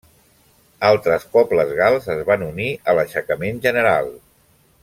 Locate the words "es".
2.15-2.25